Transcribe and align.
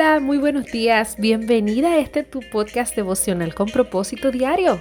Hola, 0.00 0.20
muy 0.20 0.38
buenos 0.38 0.66
días. 0.66 1.16
Bienvenida 1.18 1.94
a 1.94 1.98
este 1.98 2.22
tu 2.22 2.38
podcast 2.52 2.94
devocional 2.94 3.52
con 3.52 3.68
propósito 3.68 4.30
diario. 4.30 4.80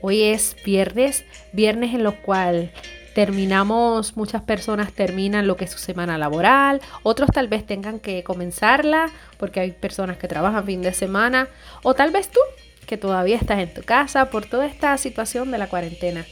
Hoy 0.00 0.22
es 0.22 0.56
viernes, 0.64 1.26
viernes 1.52 1.92
en 1.92 2.02
lo 2.02 2.16
cual 2.22 2.72
terminamos, 3.14 4.16
muchas 4.16 4.40
personas 4.40 4.90
terminan 4.94 5.46
lo 5.46 5.58
que 5.58 5.66
es 5.66 5.70
su 5.70 5.76
semana 5.76 6.16
laboral, 6.16 6.80
otros 7.02 7.28
tal 7.30 7.48
vez 7.48 7.66
tengan 7.66 8.00
que 8.00 8.24
comenzarla 8.24 9.10
porque 9.36 9.60
hay 9.60 9.72
personas 9.72 10.16
que 10.16 10.28
trabajan 10.28 10.64
fin 10.64 10.80
de 10.80 10.94
semana 10.94 11.48
o 11.82 11.92
tal 11.92 12.10
vez 12.10 12.30
tú 12.30 12.40
que 12.86 12.96
todavía 12.96 13.36
estás 13.36 13.58
en 13.58 13.74
tu 13.74 13.82
casa 13.82 14.30
por 14.30 14.46
toda 14.46 14.64
esta 14.64 14.96
situación 14.96 15.50
de 15.50 15.58
la 15.58 15.68
cuarentena. 15.68 16.24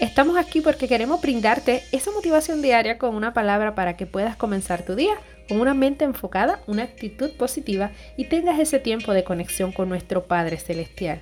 Estamos 0.00 0.36
aquí 0.36 0.60
porque 0.60 0.88
queremos 0.88 1.20
brindarte 1.20 1.84
esa 1.92 2.10
motivación 2.10 2.62
diaria 2.62 2.98
con 2.98 3.14
una 3.14 3.32
palabra 3.32 3.76
para 3.76 3.96
que 3.96 4.06
puedas 4.06 4.36
comenzar 4.36 4.84
tu 4.84 4.96
día 4.96 5.14
con 5.48 5.60
una 5.60 5.72
mente 5.72 6.04
enfocada, 6.04 6.60
una 6.66 6.82
actitud 6.82 7.30
positiva 7.32 7.92
y 8.16 8.24
tengas 8.24 8.58
ese 8.58 8.80
tiempo 8.80 9.12
de 9.12 9.22
conexión 9.22 9.70
con 9.70 9.88
nuestro 9.88 10.24
Padre 10.24 10.56
Celestial. 10.56 11.20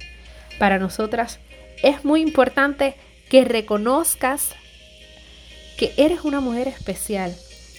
Para 0.58 0.78
nosotras 0.78 1.38
es 1.82 2.04
muy 2.04 2.22
importante 2.22 2.94
que 3.28 3.44
reconozcas 3.44 4.54
que 5.76 5.92
eres 5.98 6.22
una 6.24 6.40
mujer 6.40 6.68
especial 6.68 7.34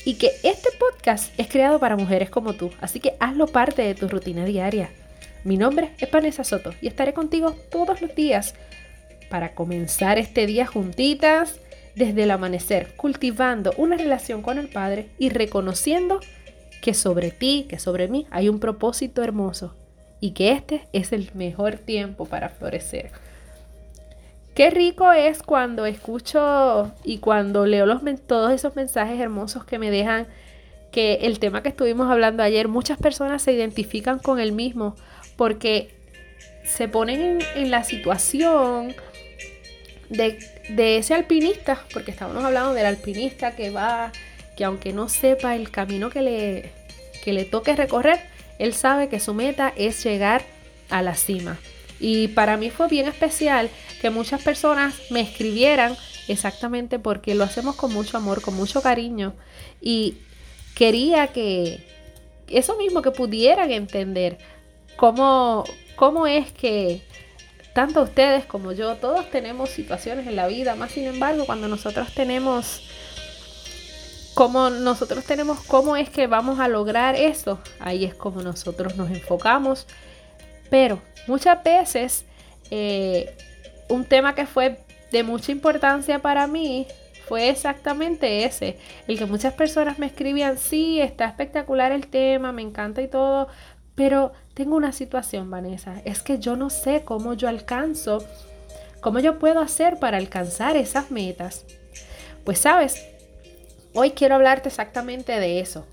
y 0.05 0.16
que 0.16 0.31
este 0.44 0.69
podcast 0.77 1.33
es 1.39 1.47
creado 1.47 1.80
para 1.80 1.95
mujeres 1.95 2.30
como 2.30 2.53
tú, 2.53 2.69
así 2.81 2.99
que 2.99 3.13
hazlo 3.19 3.47
parte 3.47 3.81
de 3.81 3.95
tu 3.95 4.07
rutina 4.07 4.45
diaria. 4.45 4.91
Mi 5.44 5.57
nombre 5.57 5.91
es 5.97 6.11
Vanessa 6.11 6.44
Soto 6.44 6.73
y 6.81 6.88
estaré 6.88 7.13
contigo 7.13 7.55
todos 7.71 8.02
los 8.02 8.13
días 8.13 8.53
para 9.34 9.55
comenzar 9.55 10.20
este 10.20 10.46
día 10.46 10.68
juntitas 10.68 11.59
desde 11.95 12.22
el 12.22 12.30
amanecer, 12.30 12.94
cultivando 12.95 13.73
una 13.78 13.98
relación 13.98 14.44
con 14.44 14.59
el 14.59 14.67
Padre 14.67 15.09
y 15.17 15.30
reconociendo 15.30 16.20
que 16.84 16.94
sobre 16.94 17.31
ti, 17.31 17.66
que 17.67 17.80
sobre 17.80 18.08
mí 18.08 18.28
hay 18.30 18.48
un 18.48 18.59
propósito 18.59 19.23
hermoso 19.23 19.73
y 20.20 20.34
que 20.34 20.52
este 20.52 20.88
es 20.94 21.14
el 21.14 21.31
mejor 21.34 21.78
tiempo 21.78 22.28
para 22.28 22.50
florecer. 22.50 23.09
Qué 24.53 24.70
rico 24.70 25.12
es 25.12 25.42
cuando 25.42 25.88
escucho 25.88 26.92
y 27.03 27.18
cuando 27.18 27.66
leo 27.66 27.88
los, 27.88 28.03
todos 28.28 28.52
esos 28.52 28.75
mensajes 28.75 29.20
hermosos 29.20 29.66
que 29.66 29.80
me 29.80 29.90
dejan 29.90 30.28
que 30.92 31.16
el 31.23 31.40
tema 31.40 31.64
que 31.64 31.70
estuvimos 31.70 32.12
hablando 32.12 32.44
ayer, 32.44 32.68
muchas 32.68 33.00
personas 33.00 33.42
se 33.42 33.53
identifican 33.53 34.20
con 34.20 34.40
el 34.40 34.52
mismo 34.52 34.95
porque 35.38 36.03
se 36.64 36.88
ponen 36.88 37.40
en, 37.56 37.72
la 37.72 37.84
situación 37.84 38.95
de, 40.14 40.97
ese 40.97 41.14
alpinista, 41.14 41.83
porque 41.94 42.11
estábamos 42.11 42.44
hablando 42.44 42.73
del 42.73 42.86
alpinista 42.86 43.56
que 43.56 43.69
va, 43.69 44.11
que 44.56 44.64
aunque 44.64 44.94
no 44.94 45.09
sepa 45.09 45.56
el 45.56 45.72
camino 45.72 46.09
que 46.09 46.22
le, 46.22 46.72
que 47.23 47.33
le 47.33 47.45
toque 47.45 47.75
recorrer, 47.75 48.19
él 48.59 48.73
sabe 48.73 49.09
que 49.09 49.19
su 49.19 49.34
meta 49.34 49.73
es 49.75 50.03
llegar 50.03 50.44
a 50.89 51.02
la 51.02 51.16
cima. 51.16 51.59
Y 52.00 52.30
para 52.30 52.58
mí 52.58 52.69
fue 52.69 52.88
bien 52.88 53.08
especial 53.08 53.69
que 54.02 54.09
muchas 54.09 54.41
personas 54.41 54.94
me 55.09 55.22
escribieran 55.22 55.95
exactamente 56.28 57.00
porque 57.00 57.36
lo 57.36 57.44
hacemos 57.44 57.75
con 57.75 57.94
mucho 57.94 58.17
amor, 58.17 58.41
con 58.41 58.56
mucho 58.56 58.81
cariño. 58.81 59.34
Y 59.81 60.17
quería 60.75 61.28
que 61.28 61.86
eso 62.47 62.78
mismo, 62.78 63.02
que 63.02 63.11
pudieran 63.11 63.72
entender 63.72 64.38
cómo, 64.97 65.64
cómo 65.95 66.28
es 66.28 66.52
que 66.52 67.02
tanto 67.73 68.02
ustedes 68.03 68.45
como 68.45 68.71
yo, 68.71 68.95
todos 68.95 69.29
tenemos 69.29 69.69
situaciones 69.69 70.27
en 70.27 70.35
la 70.35 70.47
vida, 70.47 70.75
más 70.75 70.91
sin 70.91 71.05
embargo, 71.05 71.45
cuando 71.45 71.67
nosotros 71.67 72.13
tenemos 72.13 72.81
como 74.33 74.71
nosotros 74.71 75.25
tenemos 75.25 75.59
cómo 75.61 75.95
es 75.95 76.09
que 76.09 76.25
vamos 76.28 76.59
a 76.59 76.67
lograr 76.67 77.16
eso, 77.16 77.59
ahí 77.79 78.03
es 78.06 78.16
como 78.16 78.41
nosotros 78.41 78.95
nos 78.95 79.12
enfocamos. 79.12 79.85
Pero 80.69 81.00
muchas 81.28 81.63
veces 81.63 82.25
eh, 82.72 83.35
un 83.89 84.06
tema 84.06 84.33
que 84.33 84.47
fue 84.47 84.79
de 85.12 85.23
mucha 85.23 85.51
importancia 85.51 86.19
para 86.19 86.47
mí 86.47 86.88
fue 87.28 87.50
exactamente 87.50 88.44
ese, 88.44 88.78
el 89.07 89.17
que 89.17 89.25
muchas 89.25 89.53
personas 89.53 90.00
me 90.00 90.07
escribían, 90.07 90.57
sí, 90.57 91.00
está 91.00 91.25
espectacular 91.25 91.91
el 91.91 92.07
tema, 92.07 92.51
me 92.51 92.62
encanta 92.62 93.01
y 93.01 93.07
todo, 93.07 93.47
pero 93.95 94.33
tengo 94.53 94.75
una 94.75 94.91
situación, 94.91 95.50
Vanessa, 95.50 96.02
es 96.06 96.22
que 96.22 96.40
yo 96.40 96.56
no 96.56 96.69
sé 96.69 97.03
cómo 97.03 97.34
yo 97.34 97.47
alcanzo, 97.47 98.24
cómo 99.02 99.19
yo 99.19 99.40
puedo 99.40 99.59
hacer 99.59 99.97
para 99.97 100.18
alcanzar 100.18 100.78
esas 100.78 101.09
metas. 101.09 101.66
Pues 102.44 102.59
sabes, 102.59 103.03
hoy 103.94 104.12
quiero 104.12 104.36
hablarte 104.36 104.69
exactamente 104.69 105.40
de 105.40 105.59
eso, 105.59 105.88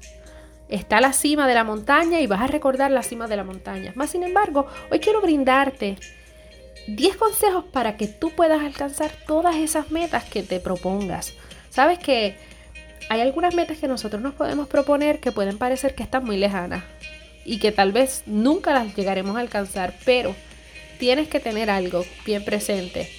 está 0.68 1.00
la 1.00 1.12
cima 1.12 1.48
de 1.48 1.54
la 1.54 1.64
montaña 1.64 2.20
y 2.20 2.26
vas 2.26 2.42
a 2.42 2.48
recordar 2.48 2.90
la 2.90 3.02
cima 3.02 3.28
de 3.28 3.36
la 3.36 3.44
montaña. 3.44 3.92
Más 3.94 4.10
sin 4.10 4.24
embargo, 4.24 4.66
hoy 4.90 5.00
quiero 5.00 5.22
brindarte 5.22 5.96
10 6.86 7.16
consejos 7.16 7.64
para 7.64 7.96
que 7.96 8.08
tú 8.08 8.30
puedas 8.30 8.60
alcanzar 8.62 9.10
todas 9.26 9.56
esas 9.56 9.90
metas 9.90 10.24
que 10.24 10.42
te 10.42 10.60
propongas. 10.60 11.32
Sabes 11.70 11.98
que 11.98 12.36
hay 13.08 13.20
algunas 13.22 13.54
metas 13.54 13.78
que 13.78 13.88
nosotros 13.88 14.20
nos 14.20 14.34
podemos 14.34 14.68
proponer 14.68 15.18
que 15.18 15.32
pueden 15.32 15.56
parecer 15.56 15.94
que 15.94 16.02
están 16.02 16.24
muy 16.24 16.36
lejanas 16.36 16.84
y 17.44 17.58
que 17.58 17.72
tal 17.72 17.92
vez 17.92 18.22
nunca 18.26 18.72
las 18.72 18.94
llegaremos 18.94 19.36
a 19.36 19.40
alcanzar, 19.40 19.94
pero 20.04 20.34
tienes 20.98 21.28
que 21.28 21.40
tener 21.40 21.70
algo 21.70 22.04
bien 22.24 22.44
presente. 22.44 23.10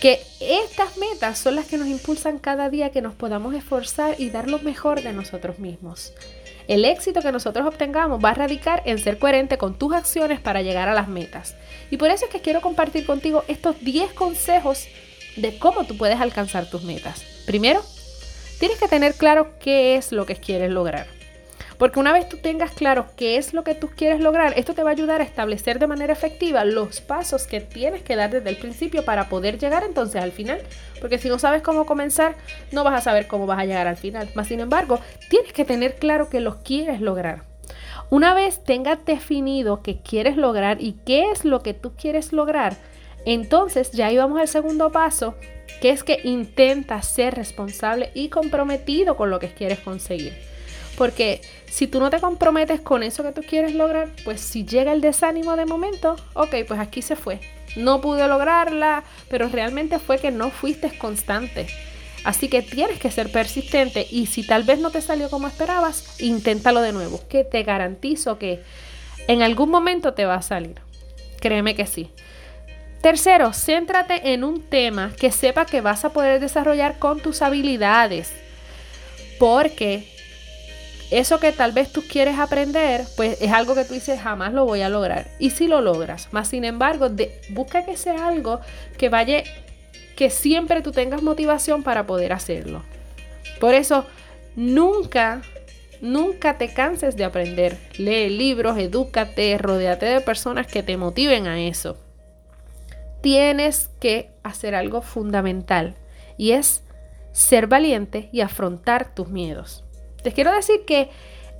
Que 0.00 0.20
estas 0.40 0.96
metas 0.96 1.38
son 1.38 1.56
las 1.56 1.66
que 1.66 1.76
nos 1.76 1.88
impulsan 1.88 2.38
cada 2.38 2.70
día 2.70 2.90
que 2.90 3.02
nos 3.02 3.14
podamos 3.14 3.54
esforzar 3.54 4.14
y 4.18 4.30
dar 4.30 4.48
lo 4.48 4.58
mejor 4.60 5.02
de 5.02 5.12
nosotros 5.12 5.58
mismos. 5.58 6.12
El 6.68 6.84
éxito 6.84 7.20
que 7.20 7.32
nosotros 7.32 7.66
obtengamos 7.66 8.24
va 8.24 8.30
a 8.30 8.34
radicar 8.34 8.82
en 8.86 8.98
ser 8.98 9.18
coherente 9.18 9.58
con 9.58 9.76
tus 9.76 9.92
acciones 9.92 10.40
para 10.40 10.62
llegar 10.62 10.88
a 10.88 10.94
las 10.94 11.08
metas. 11.08 11.56
Y 11.90 11.96
por 11.96 12.10
eso 12.10 12.26
es 12.26 12.30
que 12.30 12.40
quiero 12.40 12.60
compartir 12.60 13.04
contigo 13.04 13.44
estos 13.48 13.80
10 13.80 14.12
consejos 14.12 14.86
de 15.36 15.58
cómo 15.58 15.84
tú 15.84 15.96
puedes 15.96 16.20
alcanzar 16.20 16.70
tus 16.70 16.84
metas. 16.84 17.24
Primero, 17.44 17.82
tienes 18.60 18.78
que 18.78 18.88
tener 18.88 19.14
claro 19.14 19.58
qué 19.58 19.96
es 19.96 20.12
lo 20.12 20.26
que 20.26 20.36
quieres 20.36 20.70
lograr. 20.70 21.19
Porque 21.80 21.98
una 21.98 22.12
vez 22.12 22.28
tú 22.28 22.36
tengas 22.36 22.72
claro 22.72 23.06
qué 23.16 23.38
es 23.38 23.54
lo 23.54 23.64
que 23.64 23.74
tú 23.74 23.88
quieres 23.88 24.20
lograr, 24.20 24.52
esto 24.58 24.74
te 24.74 24.82
va 24.82 24.90
a 24.90 24.92
ayudar 24.92 25.22
a 25.22 25.24
establecer 25.24 25.78
de 25.78 25.86
manera 25.86 26.12
efectiva 26.12 26.66
los 26.66 27.00
pasos 27.00 27.46
que 27.46 27.62
tienes 27.62 28.02
que 28.02 28.16
dar 28.16 28.30
desde 28.30 28.50
el 28.50 28.58
principio 28.58 29.02
para 29.02 29.30
poder 29.30 29.58
llegar 29.58 29.82
entonces 29.82 30.22
al 30.22 30.30
final. 30.30 30.60
Porque 31.00 31.16
si 31.16 31.30
no 31.30 31.38
sabes 31.38 31.62
cómo 31.62 31.86
comenzar, 31.86 32.34
no 32.70 32.84
vas 32.84 32.92
a 32.92 33.00
saber 33.00 33.26
cómo 33.26 33.46
vas 33.46 33.60
a 33.60 33.64
llegar 33.64 33.86
al 33.86 33.96
final. 33.96 34.28
Más 34.34 34.48
sin 34.48 34.60
embargo, 34.60 35.00
tienes 35.30 35.54
que 35.54 35.64
tener 35.64 35.94
claro 35.94 36.28
que 36.28 36.40
lo 36.40 36.62
quieres 36.62 37.00
lograr. 37.00 37.44
Una 38.10 38.34
vez 38.34 38.62
tengas 38.62 39.02
definido 39.06 39.80
qué 39.80 40.02
quieres 40.02 40.36
lograr 40.36 40.82
y 40.82 40.98
qué 41.06 41.30
es 41.30 41.46
lo 41.46 41.62
que 41.62 41.72
tú 41.72 41.92
quieres 41.96 42.34
lograr, 42.34 42.76
entonces 43.24 43.90
ya 43.92 44.12
íbamos 44.12 44.38
al 44.38 44.48
segundo 44.48 44.92
paso, 44.92 45.34
que 45.80 45.88
es 45.88 46.04
que 46.04 46.20
intenta 46.24 47.00
ser 47.00 47.36
responsable 47.36 48.10
y 48.12 48.28
comprometido 48.28 49.16
con 49.16 49.30
lo 49.30 49.38
que 49.38 49.48
quieres 49.48 49.78
conseguir. 49.78 50.49
Porque 51.00 51.40
si 51.64 51.86
tú 51.86 51.98
no 51.98 52.10
te 52.10 52.20
comprometes 52.20 52.82
con 52.82 53.02
eso 53.02 53.22
que 53.22 53.32
tú 53.32 53.40
quieres 53.40 53.74
lograr, 53.74 54.10
pues 54.22 54.38
si 54.42 54.66
llega 54.66 54.92
el 54.92 55.00
desánimo 55.00 55.56
de 55.56 55.64
momento, 55.64 56.14
ok, 56.34 56.56
pues 56.68 56.78
aquí 56.78 57.00
se 57.00 57.16
fue. 57.16 57.40
No 57.74 58.02
pude 58.02 58.28
lograrla, 58.28 59.02
pero 59.30 59.48
realmente 59.48 59.98
fue 59.98 60.18
que 60.18 60.30
no 60.30 60.50
fuiste 60.50 60.90
constante. 60.98 61.68
Así 62.22 62.48
que 62.48 62.60
tienes 62.60 62.98
que 62.98 63.10
ser 63.10 63.32
persistente 63.32 64.06
y 64.10 64.26
si 64.26 64.46
tal 64.46 64.64
vez 64.64 64.78
no 64.78 64.90
te 64.90 65.00
salió 65.00 65.30
como 65.30 65.46
esperabas, 65.46 66.20
inténtalo 66.20 66.82
de 66.82 66.92
nuevo, 66.92 67.18
que 67.30 67.44
te 67.44 67.62
garantizo 67.62 68.38
que 68.38 68.62
en 69.26 69.40
algún 69.40 69.70
momento 69.70 70.12
te 70.12 70.26
va 70.26 70.34
a 70.34 70.42
salir. 70.42 70.82
Créeme 71.40 71.74
que 71.74 71.86
sí. 71.86 72.10
Tercero, 73.00 73.54
céntrate 73.54 74.34
en 74.34 74.44
un 74.44 74.60
tema 74.60 75.14
que 75.18 75.32
sepa 75.32 75.64
que 75.64 75.80
vas 75.80 76.04
a 76.04 76.12
poder 76.12 76.40
desarrollar 76.40 76.98
con 76.98 77.20
tus 77.20 77.40
habilidades. 77.40 78.30
Porque 79.38 80.19
eso 81.10 81.40
que 81.40 81.50
tal 81.50 81.72
vez 81.72 81.92
tú 81.92 82.02
quieres 82.08 82.38
aprender, 82.38 83.04
pues 83.16 83.40
es 83.40 83.50
algo 83.50 83.74
que 83.74 83.84
tú 83.84 83.94
dices 83.94 84.20
jamás 84.20 84.52
lo 84.52 84.64
voy 84.64 84.82
a 84.82 84.88
lograr. 84.88 85.26
Y 85.40 85.50
si 85.50 85.66
lo 85.66 85.80
logras, 85.80 86.28
más 86.32 86.48
sin 86.48 86.64
embargo, 86.64 87.08
busca 87.50 87.84
que 87.84 87.96
sea 87.96 88.28
algo 88.28 88.60
que 88.96 89.08
vaya, 89.08 89.42
que 90.14 90.30
siempre 90.30 90.82
tú 90.82 90.92
tengas 90.92 91.22
motivación 91.22 91.82
para 91.82 92.06
poder 92.06 92.32
hacerlo. 92.32 92.84
Por 93.58 93.74
eso, 93.74 94.06
nunca, 94.54 95.42
nunca 96.00 96.58
te 96.58 96.72
canses 96.72 97.16
de 97.16 97.24
aprender. 97.24 97.76
Lee 97.98 98.28
libros, 98.28 98.78
edúcate, 98.78 99.58
rodeate 99.58 100.06
de 100.06 100.20
personas 100.20 100.68
que 100.68 100.84
te 100.84 100.96
motiven 100.96 101.48
a 101.48 101.60
eso. 101.60 101.96
Tienes 103.20 103.90
que 103.98 104.30
hacer 104.44 104.76
algo 104.76 105.02
fundamental 105.02 105.96
y 106.36 106.52
es 106.52 106.84
ser 107.32 107.66
valiente 107.66 108.28
y 108.32 108.42
afrontar 108.42 109.12
tus 109.14 109.28
miedos. 109.28 109.84
Les 110.24 110.34
quiero 110.34 110.52
decir 110.52 110.84
que 110.86 111.08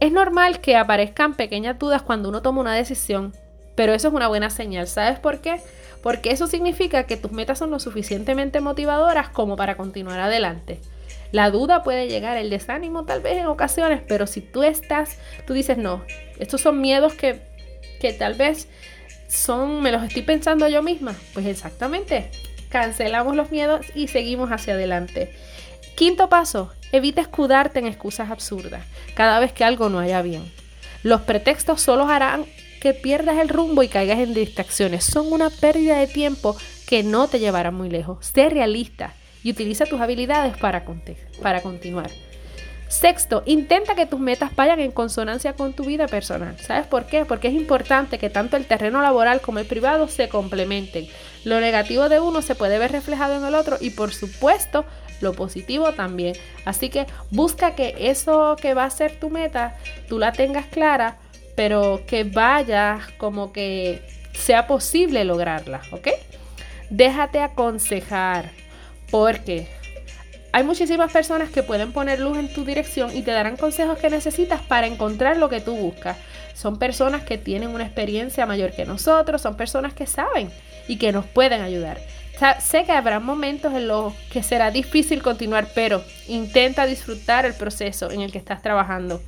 es 0.01 0.12
normal 0.12 0.61
que 0.61 0.77
aparezcan 0.77 1.35
pequeñas 1.35 1.79
dudas 1.79 2.03
cuando 2.03 2.29
uno 2.29 2.43
toma 2.43 2.61
una 2.61 2.75
decisión, 2.75 3.35
pero 3.75 3.95
eso 3.95 4.09
es 4.09 4.15
una 4.15 4.29
buena 4.29 4.51
señal. 4.51 4.87
¿Sabes 4.87 5.19
por 5.19 5.41
qué? 5.41 5.61
Porque 6.03 6.31
eso 6.31 6.47
significa 6.47 7.05
que 7.05 7.17
tus 7.17 7.33
metas 7.33 7.59
son 7.59 7.71
lo 7.71 7.79
suficientemente 7.79 8.61
motivadoras 8.61 9.29
como 9.29 9.57
para 9.57 9.77
continuar 9.77 10.21
adelante. 10.21 10.81
La 11.33 11.51
duda 11.51 11.83
puede 11.83 12.09
llegar, 12.09 12.37
el 12.37 12.51
desánimo 12.51 13.05
tal 13.05 13.21
vez 13.21 13.39
en 13.39 13.47
ocasiones, 13.47 14.03
pero 14.09 14.27
si 14.27 14.41
tú 14.41 14.63
estás, 14.63 15.19
tú 15.47 15.53
dices, 15.53 15.79
no, 15.79 16.03
Estos 16.39 16.63
son 16.63 16.81
miedos 16.81 17.13
que, 17.15 17.41
que 18.01 18.13
tal 18.13 18.35
vez 18.35 18.69
son, 19.29 19.81
me 19.83 19.93
los 19.93 20.03
estoy 20.03 20.23
pensando 20.23 20.67
yo 20.69 20.83
misma. 20.83 21.15
Pues 21.35 21.47
exactamente, 21.47 22.31
cancelamos 22.71 23.37
los 23.37 23.51
miedos 23.51 23.87
y 23.95 24.09
seguimos 24.09 24.51
hacia 24.51 24.75
adelante. 24.75 25.33
Quinto 25.97 26.29
paso, 26.29 26.71
evita 26.93 27.21
escudarte 27.21 27.79
en 27.79 27.87
excusas 27.87 28.31
absurdas 28.31 28.85
cada 29.15 29.39
vez 29.41 29.53
que 29.53 29.65
algo 29.65 29.89
no 29.89 29.99
haya 29.99 30.23
bien. 30.23 30.51
Los 31.03 31.23
pretextos 31.23 31.81
solo 31.81 32.09
harán 32.09 32.45
que 32.81 32.95
pierdas 32.95 33.39
el 33.39 33.49
rumbo 33.49 33.83
y 33.83 33.89
caigas 33.89 34.19
en 34.19 34.35
distracciones. 34.35 35.05
Son 35.05 35.33
una 35.33 35.51
pérdida 35.51 35.99
de 35.99 36.07
tiempo 36.07 36.57
que 36.87 37.03
no 37.03 37.29
te 37.29 37.39
llevará 37.39 37.71
muy 37.71 37.89
lejos. 37.91 38.27
Sé 38.27 38.49
realista 38.49 39.15
y 39.43 39.51
utiliza 39.51 39.87
tus 39.87 40.01
habilidades 40.01 40.57
para, 40.57 40.85
para 41.43 41.63
continuar. 41.63 42.11
Sexto, 42.89 43.45
intenta 43.47 43.95
que 43.95 44.07
tus 44.07 44.19
metas 44.19 44.57
vayan 44.57 44.81
en 44.81 44.91
consonancia 44.91 45.53
con 45.53 45.75
tu 45.75 45.85
vida 45.85 46.09
personal. 46.09 46.59
¿Sabes 46.59 46.89
por 46.89 47.07
qué? 47.07 47.25
Porque 47.25 47.47
es 47.47 47.55
importante 47.55 48.19
que 48.19 48.31
tanto 48.31 48.57
el 48.57 48.67
terreno 48.67 49.01
laboral 49.01 49.41
como 49.41 49.61
el 49.61 49.67
privado 49.67 50.09
se 50.09 50.29
complementen. 50.29 51.07
Lo 51.45 51.61
negativo 51.61 52.09
de 52.09 52.19
uno 52.19 52.43
se 52.43 52.57
puede 52.57 52.79
ver 52.79 52.91
reflejado 52.91 53.37
en 53.37 53.45
el 53.45 53.55
otro 53.55 53.77
y 53.81 53.91
por 53.91 54.13
supuesto 54.13 54.85
lo 55.20 55.32
positivo 55.32 55.93
también. 55.93 56.34
Así 56.64 56.88
que 56.88 57.06
busca 57.31 57.75
que 57.75 57.94
eso 57.99 58.56
que 58.61 58.75
va 58.75 58.84
a 58.84 58.90
ser 58.90 59.19
tu 59.19 59.31
meta, 59.31 59.76
tú 60.08 60.19
la 60.19 60.32
tengas 60.32 60.67
clara, 60.67 61.19
pero 61.56 62.02
que 62.06 62.25
vaya 62.25 63.00
como 63.19 63.52
que 63.52 64.02
sea 64.32 64.67
posible 64.67 65.25
lograrla, 65.25 65.82
¿ok? 65.93 66.08
Déjate 66.88 67.40
aconsejar, 67.40 68.50
porque 69.11 69.69
hay 70.52 70.64
muchísimas 70.64 71.12
personas 71.12 71.50
que 71.50 71.62
pueden 71.62 71.93
poner 71.93 72.19
luz 72.19 72.37
en 72.38 72.52
tu 72.52 72.64
dirección 72.64 73.17
y 73.17 73.22
te 73.22 73.31
darán 73.31 73.56
consejos 73.56 73.99
que 73.99 74.11
necesitas 74.11 74.61
para 74.62 74.87
encontrar 74.87 75.37
lo 75.37 75.49
que 75.49 75.61
tú 75.61 75.76
buscas. 75.76 76.17
Son 76.55 76.78
personas 76.78 77.22
que 77.22 77.38
tienen 77.38 77.70
una 77.70 77.84
experiencia 77.84 78.46
mayor 78.46 78.72
que 78.72 78.84
nosotros, 78.84 79.40
son 79.40 79.56
personas 79.56 79.94
que 79.94 80.06
saben 80.06 80.50
y 80.88 80.96
que 80.96 81.12
nos 81.12 81.25
pueden 81.25 81.62
ayudar. 81.62 82.00
Sé 82.61 82.85
que 82.85 82.93
habrá 82.93 83.21
momentos 83.21 83.75
en 83.75 83.89
los 83.89 84.15
que 84.33 84.43
será 84.43 84.71
difícil 84.71 85.23
continuar, 85.23 85.69
pero 85.75 86.03
intenta 86.29 86.87
disfrutar 86.87 87.47
el 87.47 87.55
proceso 87.55 88.11
en 88.11 88.21
el 88.21 88.33
que 88.33 88.39
estás 88.39 88.63
trabajando. 88.63 89.21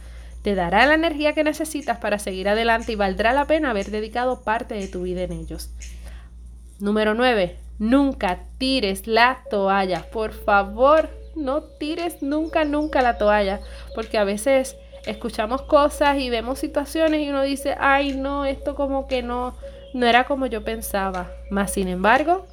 Te 0.42 0.54
dará 0.54 0.86
la 0.86 0.94
energía 0.94 1.34
que 1.34 1.44
necesitas 1.44 1.98
para 1.98 2.18
seguir 2.18 2.48
adelante 2.48 2.92
y 2.92 2.96
valdrá 2.96 3.32
la 3.32 3.44
pena 3.44 3.70
haber 3.70 3.90
dedicado 3.90 4.42
parte 4.42 4.74
de 4.74 4.88
tu 4.88 5.02
vida 5.02 5.22
en 5.22 5.32
ellos. 5.32 5.70
Número 6.80 7.14
9. 7.14 7.56
Nunca 7.78 8.40
tires 8.58 9.06
la 9.06 9.42
toalla. 9.50 10.10
Por 10.10 10.32
favor, 10.32 11.10
no 11.36 11.62
tires 11.62 12.22
nunca, 12.22 12.64
nunca 12.64 13.02
la 13.02 13.18
toalla. 13.18 13.60
Porque 13.94 14.18
a 14.18 14.24
veces 14.24 14.76
escuchamos 15.06 15.62
cosas 15.62 16.18
y 16.18 16.28
vemos 16.28 16.58
situaciones 16.58 17.20
y 17.20 17.30
uno 17.30 17.42
dice, 17.42 17.76
ay 17.78 18.14
no, 18.16 18.44
esto 18.44 18.74
como 18.74 19.06
que 19.06 19.22
no, 19.22 19.54
no 19.94 20.06
era 20.06 20.24
como 20.24 20.46
yo 20.46 20.64
pensaba. 20.64 21.30
Más 21.50 21.72
sin 21.72 21.86
embargo, 21.86 22.46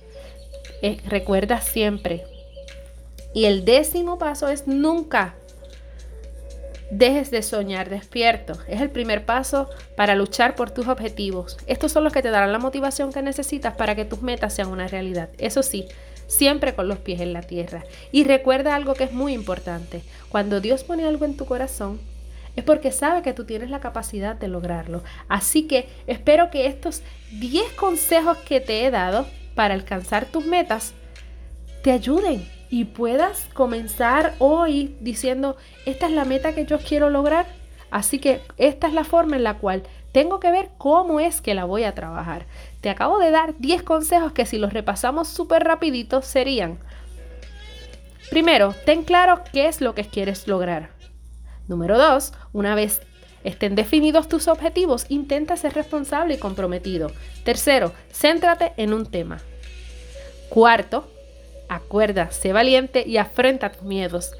eh, 0.81 0.97
recuerda 1.05 1.61
siempre. 1.61 2.23
Y 3.33 3.45
el 3.45 3.65
décimo 3.65 4.17
paso 4.17 4.47
es 4.47 4.67
nunca 4.67 5.35
dejes 6.89 7.31
de 7.31 7.43
soñar 7.43 7.89
despierto. 7.89 8.53
Es 8.67 8.81
el 8.81 8.89
primer 8.89 9.25
paso 9.25 9.69
para 9.95 10.15
luchar 10.15 10.55
por 10.55 10.71
tus 10.71 10.87
objetivos. 10.87 11.57
Estos 11.67 11.91
son 11.91 12.03
los 12.03 12.13
que 12.13 12.21
te 12.21 12.31
darán 12.31 12.51
la 12.51 12.59
motivación 12.59 13.13
que 13.13 13.21
necesitas 13.21 13.75
para 13.75 13.95
que 13.95 14.05
tus 14.05 14.21
metas 14.21 14.53
sean 14.53 14.69
una 14.69 14.87
realidad. 14.87 15.29
Eso 15.37 15.63
sí, 15.63 15.87
siempre 16.27 16.73
con 16.73 16.87
los 16.87 16.99
pies 16.99 17.21
en 17.21 17.33
la 17.33 17.41
tierra. 17.41 17.83
Y 18.11 18.23
recuerda 18.23 18.75
algo 18.75 18.93
que 18.93 19.05
es 19.05 19.13
muy 19.13 19.33
importante. 19.33 20.01
Cuando 20.29 20.61
Dios 20.61 20.83
pone 20.83 21.05
algo 21.05 21.25
en 21.25 21.37
tu 21.37 21.45
corazón, 21.45 21.99
es 22.55 22.63
porque 22.63 22.91
sabe 22.91 23.21
que 23.21 23.33
tú 23.33 23.45
tienes 23.45 23.69
la 23.69 23.79
capacidad 23.79 24.35
de 24.35 24.47
lograrlo. 24.47 25.03
Así 25.27 25.67
que 25.67 25.87
espero 26.07 26.49
que 26.49 26.65
estos 26.65 27.03
10 27.39 27.73
consejos 27.73 28.37
que 28.39 28.59
te 28.59 28.85
he 28.85 28.91
dado 28.91 29.27
para 29.59 29.73
alcanzar 29.73 30.23
tus 30.23 30.45
metas 30.45 30.93
te 31.83 31.91
ayuden 31.91 32.49
y 32.69 32.85
puedas 32.85 33.45
comenzar 33.53 34.33
hoy 34.39 34.95
diciendo, 35.01 35.57
esta 35.85 36.05
es 36.05 36.13
la 36.13 36.23
meta 36.23 36.55
que 36.55 36.65
yo 36.65 36.79
quiero 36.79 37.09
lograr. 37.09 37.45
Así 37.91 38.19
que 38.19 38.39
esta 38.55 38.87
es 38.87 38.93
la 38.93 39.03
forma 39.03 39.35
en 39.35 39.43
la 39.43 39.57
cual 39.57 39.83
tengo 40.13 40.39
que 40.39 40.49
ver 40.49 40.69
cómo 40.77 41.19
es 41.19 41.41
que 41.41 41.55
la 41.55 41.65
voy 41.65 41.83
a 41.83 41.93
trabajar. 41.93 42.45
Te 42.79 42.89
acabo 42.89 43.19
de 43.19 43.31
dar 43.31 43.53
10 43.57 43.83
consejos 43.83 44.31
que 44.31 44.45
si 44.45 44.57
los 44.57 44.71
repasamos 44.71 45.27
súper 45.27 45.65
rapidito 45.65 46.21
serían, 46.21 46.79
primero, 48.29 48.73
ten 48.85 49.03
claro 49.03 49.41
qué 49.51 49.67
es 49.67 49.81
lo 49.81 49.93
que 49.93 50.05
quieres 50.05 50.47
lograr. 50.47 50.91
Número 51.67 51.97
2, 51.97 52.31
una 52.53 52.75
vez 52.75 53.01
estén 53.43 53.75
definidos 53.75 54.29
tus 54.29 54.47
objetivos, 54.47 55.05
intenta 55.09 55.57
ser 55.57 55.73
responsable 55.73 56.35
y 56.35 56.37
comprometido. 56.37 57.11
Tercero, 57.43 57.91
céntrate 58.09 58.71
en 58.77 58.93
un 58.93 59.05
tema. 59.05 59.39
Cuarto, 60.49 61.07
Acuerda, 61.69 62.31
sé 62.31 62.51
valiente 62.51 63.03
y 63.07 63.17
afrenta 63.17 63.71
tus 63.71 63.83
miedos. 63.83 64.31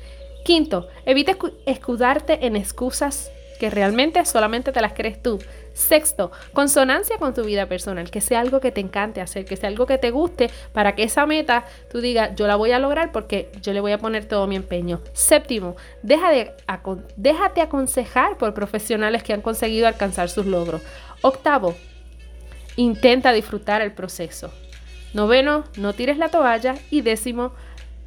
Quinto, 0.44 0.89
evita 1.06 1.38
escudarte 1.67 2.47
en 2.47 2.56
excusas 2.56 3.31
que 3.59 3.69
realmente 3.69 4.25
solamente 4.25 4.71
te 4.71 4.81
las 4.81 4.94
crees 4.94 5.21
tú. 5.21 5.38
Sexto, 5.73 6.31
consonancia 6.53 7.17
con 7.19 7.35
tu 7.35 7.44
vida 7.44 7.67
personal, 7.67 8.09
que 8.09 8.19
sea 8.19 8.39
algo 8.39 8.59
que 8.59 8.71
te 8.71 8.81
encante 8.81 9.21
hacer, 9.21 9.45
que 9.45 9.57
sea 9.57 9.69
algo 9.69 9.85
que 9.85 10.00
te 10.00 10.09
guste 10.09 10.50
para 10.73 10.95
que 10.95 11.03
esa 11.03 11.27
meta 11.27 11.65
tú 11.91 12.01
digas, 12.01 12.31
yo 12.35 12.47
la 12.47 12.56
voy 12.56 12.71
a 12.71 12.79
lograr 12.79 13.11
porque 13.11 13.51
yo 13.61 13.73
le 13.73 13.81
voy 13.81 13.91
a 13.91 14.00
poner 14.00 14.25
todo 14.25 14.47
mi 14.47 14.56
empeño. 14.56 15.01
Séptimo, 15.13 15.75
deja 16.01 16.31
de, 16.31 16.51
déjate 17.15 17.61
aconsejar 17.61 18.38
por 18.38 18.56
profesionales 18.56 19.21
que 19.21 19.33
han 19.33 19.41
conseguido 19.41 19.88
alcanzar 19.88 20.29
sus 20.29 20.47
logros. 20.47 20.81
Octavo, 21.21 21.75
intenta 22.75 23.33
disfrutar 23.33 23.81
el 23.83 23.91
proceso. 23.91 24.51
Noveno, 25.13 25.63
no 25.77 25.94
tires 25.94 26.17
la 26.17 26.29
toalla. 26.29 26.75
Y 26.89 27.01
décimo, 27.01 27.53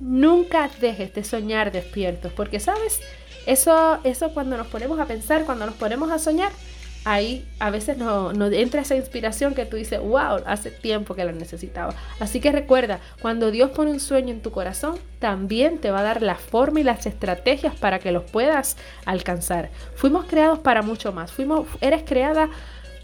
nunca 0.00 0.70
dejes 0.80 1.14
de 1.14 1.24
soñar 1.24 1.72
despiertos. 1.72 2.32
Porque, 2.32 2.60
¿sabes? 2.60 3.00
Eso, 3.46 3.98
eso 4.04 4.32
cuando 4.32 4.56
nos 4.56 4.68
ponemos 4.68 4.98
a 5.00 5.06
pensar, 5.06 5.44
cuando 5.44 5.66
nos 5.66 5.74
ponemos 5.74 6.10
a 6.10 6.18
soñar, 6.18 6.52
ahí 7.04 7.48
a 7.58 7.70
veces 7.70 7.98
nos 7.98 8.36
no 8.36 8.46
entra 8.46 8.82
esa 8.82 8.94
inspiración 8.94 9.54
que 9.54 9.66
tú 9.66 9.76
dices, 9.76 10.00
wow, 10.00 10.42
hace 10.46 10.70
tiempo 10.70 11.14
que 11.14 11.24
la 11.24 11.32
necesitaba. 11.32 11.94
Así 12.20 12.40
que 12.40 12.52
recuerda, 12.52 13.00
cuando 13.20 13.50
Dios 13.50 13.70
pone 13.70 13.90
un 13.90 14.00
sueño 14.00 14.30
en 14.30 14.42
tu 14.42 14.52
corazón, 14.52 14.98
también 15.18 15.78
te 15.78 15.90
va 15.90 16.00
a 16.00 16.04
dar 16.04 16.22
la 16.22 16.36
forma 16.36 16.80
y 16.80 16.84
las 16.84 17.06
estrategias 17.06 17.74
para 17.74 17.98
que 17.98 18.12
los 18.12 18.24
puedas 18.24 18.76
alcanzar. 19.04 19.70
Fuimos 19.94 20.26
creados 20.26 20.60
para 20.60 20.82
mucho 20.82 21.12
más. 21.12 21.32
Fuimos, 21.32 21.66
eres 21.80 22.02
creada 22.04 22.48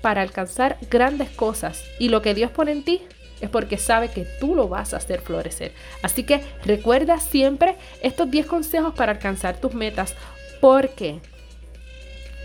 para 0.01 0.23
alcanzar 0.23 0.79
grandes 0.91 1.31
cosas. 1.31 1.83
Y 1.99 2.09
lo 2.09 2.23
que 2.23 2.35
Dios 2.35 2.51
pone 2.51 2.73
en 2.73 2.85
ti, 2.85 3.03
es 3.41 3.51
porque 3.51 3.79
sabe 3.79 4.09
que 4.09 4.27
tú 4.41 4.55
lo 4.55 4.69
vas 4.69 4.95
a 4.95 4.99
hacer 4.99 5.21
florecer. 5.21 5.73
Así 6.03 6.25
que 6.25 6.43
recuerda 6.65 7.19
siempre 7.21 7.77
estos 8.03 8.31
10 8.31 8.47
consejos 8.47 8.95
para 8.95 9.13
alcanzar 9.13 9.61
tus 9.61 9.75
metas 9.75 10.15
porque 10.61 11.21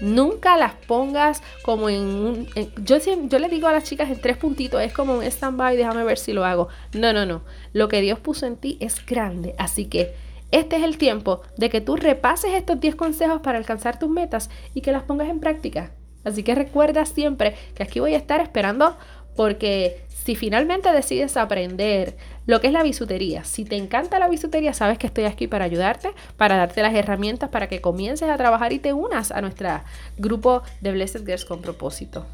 nunca 0.01 0.57
las 0.57 0.73
pongas 0.73 1.41
como 1.63 1.89
en 1.89 2.01
un... 2.01 2.47
yo, 2.83 2.97
yo 2.97 3.39
le 3.39 3.49
digo 3.49 3.67
a 3.67 3.73
las 3.73 3.85
chicas 3.85 4.09
en 4.09 4.19
tres 4.19 4.37
puntitos, 4.37 4.81
es 4.81 4.93
como 4.93 5.15
un 5.15 5.23
stand-by, 5.23 5.77
déjame 5.77 6.03
ver 6.03 6.17
si 6.17 6.33
lo 6.33 6.45
hago. 6.45 6.67
No, 6.93 7.13
no, 7.13 7.25
no. 7.25 7.43
Lo 7.71 7.87
que 7.87 8.01
Dios 8.01 8.19
puso 8.19 8.45
en 8.45 8.57
ti 8.57 8.77
es 8.79 9.05
grande. 9.05 9.55
Así 9.57 9.85
que 9.85 10.13
este 10.51 10.75
es 10.75 10.83
el 10.83 10.97
tiempo 10.97 11.41
de 11.57 11.69
que 11.69 11.81
tú 11.81 11.95
repases 11.95 12.51
estos 12.53 12.79
10 12.79 12.95
consejos 12.95 13.41
para 13.41 13.57
alcanzar 13.57 13.97
tus 13.97 14.09
metas 14.09 14.49
y 14.73 14.81
que 14.81 14.91
las 14.91 15.03
pongas 15.03 15.29
en 15.29 15.39
práctica. 15.39 15.93
Así 16.23 16.43
que 16.43 16.55
recuerda 16.55 17.05
siempre 17.05 17.55
que 17.73 17.83
aquí 17.83 17.99
voy 17.99 18.13
a 18.13 18.17
estar 18.17 18.39
esperando 18.39 18.95
porque 19.35 20.05
si 20.23 20.35
finalmente 20.35 20.91
decides 20.91 21.35
aprender 21.35 22.15
lo 22.45 22.61
que 22.61 22.67
es 22.67 22.73
la 22.73 22.83
bisutería, 22.83 23.43
si 23.43 23.65
te 23.65 23.75
encanta 23.75 24.19
la 24.19 24.29
bisutería, 24.29 24.73
sabes 24.73 24.97
que 24.97 25.07
estoy 25.07 25.25
aquí 25.25 25.47
para 25.47 25.65
ayudarte, 25.65 26.11
para 26.37 26.55
darte 26.55 26.81
las 26.81 26.93
herramientas 26.93 27.49
para 27.49 27.67
que 27.67 27.81
comiences 27.81 28.29
a 28.29 28.37
trabajar 28.37 28.71
y 28.71 28.79
te 28.79 28.93
unas 28.93 29.31
a 29.31 29.41
nuestro 29.41 29.81
grupo 30.17 30.63
de 30.81 30.91
Blessed 30.91 31.25
Girls 31.25 31.45
con 31.45 31.61
propósito 31.61 32.25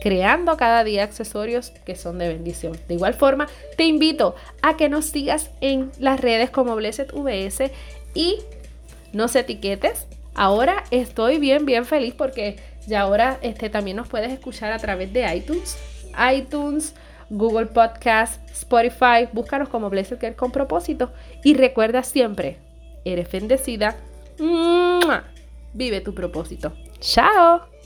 creando 0.00 0.56
cada 0.56 0.84
día 0.84 1.02
accesorios 1.02 1.70
que 1.84 1.96
son 1.96 2.18
de 2.18 2.28
bendición. 2.28 2.78
De 2.86 2.94
igual 2.94 3.14
forma, 3.14 3.48
te 3.76 3.82
invito 3.82 4.36
a 4.62 4.76
que 4.76 4.88
nos 4.88 5.06
sigas 5.06 5.50
en 5.60 5.90
las 5.98 6.20
redes 6.20 6.50
como 6.50 6.76
Blessed 6.76 7.12
VS 7.12 7.72
y 8.14 8.38
nos 9.12 9.34
etiquetes. 9.34 10.06
Ahora 10.36 10.84
estoy 10.92 11.38
bien, 11.38 11.66
bien 11.66 11.84
feliz 11.84 12.14
porque 12.14 12.58
ya 12.86 13.00
ahora 13.00 13.38
este, 13.42 13.70
también 13.70 13.96
nos 13.96 14.06
puedes 14.06 14.30
escuchar 14.30 14.70
a 14.70 14.78
través 14.78 15.12
de 15.12 15.34
iTunes 15.34 15.76
iTunes, 16.34 16.94
Google 17.30 17.66
Podcast, 17.66 18.48
Spotify. 18.50 19.28
Búscanos 19.32 19.68
como 19.68 19.90
Blessed 19.90 20.18
Girl 20.20 20.34
con 20.34 20.50
propósito. 20.50 21.12
Y 21.44 21.54
recuerda 21.54 22.02
siempre, 22.02 22.58
eres 23.04 23.30
bendecida. 23.30 23.96
Vive 25.74 26.00
tu 26.00 26.14
propósito. 26.14 26.72
Chao. 27.00 27.77